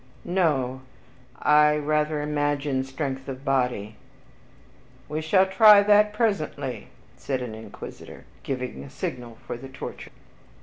"No, 0.25 0.81
I 1.39 1.77
rather 1.77 2.23
imagine 2.23 2.83
strength 2.83 3.27
of 3.29 3.45
body." 3.45 3.97
"We 5.07 5.21
shall 5.21 5.45
try 5.45 5.83
that 5.83 6.11
presently," 6.11 6.87
said 7.15 7.39
an 7.43 7.53
Inquisitor, 7.53 8.25
giving 8.41 8.83
a 8.83 8.89
signal 8.89 9.37
for 9.45 9.57
the 9.57 9.69
torture. 9.69 10.09